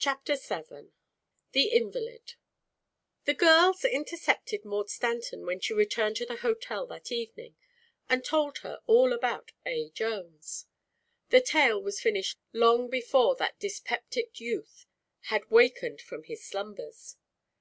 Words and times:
CHAPTER 0.00 0.34
VII 0.34 0.90
THE 1.52 1.70
INVALID 1.70 2.34
The 3.26 3.34
girls 3.34 3.84
intercepted 3.84 4.64
Maud 4.64 4.90
Stanton 4.90 5.46
when 5.46 5.60
she 5.60 5.72
returned 5.72 6.16
to 6.16 6.26
the 6.26 6.38
hotel 6.38 6.84
that 6.88 7.12
evening, 7.12 7.54
and 8.08 8.24
told 8.24 8.58
her 8.64 8.80
all 8.88 9.12
about 9.12 9.52
A. 9.64 9.90
Jones. 9.90 10.66
The 11.28 11.40
tale 11.40 11.80
was 11.80 12.00
finished 12.00 12.40
long 12.52 12.90
before 12.90 13.36
that 13.36 13.60
dyspeptic 13.60 14.40
youth 14.40 14.84
had 15.30 15.48
wakened 15.48 16.00
from 16.00 16.24
his 16.24 16.44
slumbers. 16.44 17.14